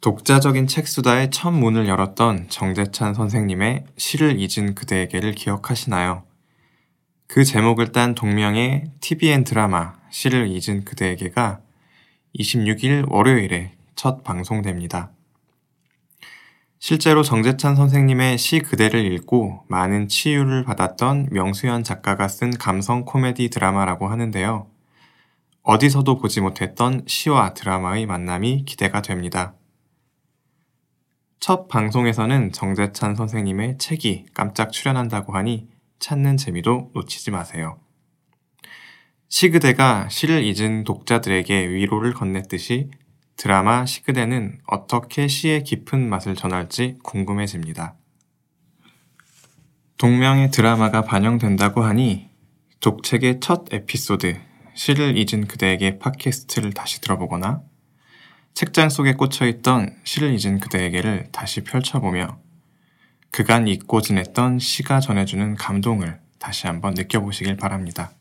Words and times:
독자적인 0.00 0.66
책수다의 0.66 1.30
첫 1.30 1.50
문을 1.50 1.86
열었던 1.86 2.48
정재찬 2.48 3.12
선생님의 3.12 3.84
시를 3.98 4.40
잊은 4.40 4.74
그대에게를 4.74 5.32
기억하시나요? 5.32 6.22
그 7.26 7.44
제목을 7.44 7.92
딴 7.92 8.14
동명의 8.14 8.92
TVN 9.00 9.44
드라마 9.44 9.92
시를 10.08 10.48
잊은 10.48 10.86
그대에게가 10.86 11.60
26일 12.34 13.12
월요일에 13.12 13.72
첫 13.94 14.24
방송됩니다. 14.24 15.10
실제로 16.78 17.22
정재찬 17.22 17.76
선생님의 17.76 18.38
시 18.38 18.60
그대를 18.60 19.04
읽고 19.12 19.66
많은 19.68 20.08
치유를 20.08 20.64
받았던 20.64 21.28
명수현 21.30 21.84
작가가 21.84 22.26
쓴 22.26 22.52
감성 22.52 23.04
코미디 23.04 23.50
드라마라고 23.50 24.08
하는데요. 24.08 24.66
어디서도 25.62 26.16
보지 26.16 26.40
못했던 26.40 27.04
시와 27.06 27.52
드라마의 27.52 28.06
만남이 28.06 28.64
기대가 28.64 29.02
됩니다. 29.02 29.52
첫 31.40 31.68
방송에서는 31.68 32.52
정재찬 32.52 33.16
선생님의 33.16 33.78
책이 33.78 34.26
깜짝 34.34 34.72
출연한다고 34.72 35.34
하니 35.34 35.68
찾는 35.98 36.36
재미도 36.36 36.90
놓치지 36.92 37.30
마세요. 37.30 37.80
시그대가 39.30 40.06
시를 40.10 40.44
잊은 40.44 40.84
독자들에게 40.84 41.70
위로를 41.70 42.12
건넸듯이 42.12 42.90
드라마 43.38 43.86
시그대는 43.86 44.60
어떻게 44.66 45.28
시의 45.28 45.64
깊은 45.64 46.10
맛을 46.10 46.34
전할지 46.34 46.98
궁금해집니다. 47.02 47.94
동명의 49.96 50.50
드라마가 50.50 51.04
반영된다고 51.04 51.82
하니 51.82 52.28
독책의 52.80 53.40
첫 53.40 53.72
에피소드 53.72 54.38
시를 54.74 55.16
잊은 55.16 55.46
그대에게 55.46 55.98
팟캐스트를 55.98 56.74
다시 56.74 57.00
들어보거나 57.00 57.62
책장 58.54 58.90
속에 58.90 59.14
꽂혀있던 59.14 59.96
시를 60.04 60.38
잊은 60.38 60.60
그대에게를 60.60 61.28
다시 61.32 61.62
펼쳐보며 61.62 62.38
그간 63.30 63.68
잊고 63.68 64.00
지냈던 64.00 64.58
시가 64.58 65.00
전해주는 65.00 65.54
감동을 65.56 66.20
다시 66.38 66.66
한번 66.66 66.94
느껴보시길 66.94 67.56
바랍니다. 67.56 68.12